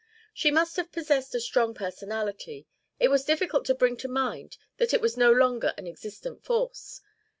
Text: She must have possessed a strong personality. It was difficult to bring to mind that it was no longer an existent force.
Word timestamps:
She 0.33 0.49
must 0.49 0.77
have 0.77 0.91
possessed 0.91 1.35
a 1.35 1.39
strong 1.39 1.75
personality. 1.75 2.65
It 2.99 3.09
was 3.09 3.23
difficult 3.23 3.65
to 3.65 3.75
bring 3.75 3.97
to 3.97 4.07
mind 4.07 4.57
that 4.77 4.95
it 4.95 4.99
was 4.99 5.15
no 5.15 5.31
longer 5.31 5.75
an 5.77 5.85
existent 5.85 6.43
force. 6.43 7.01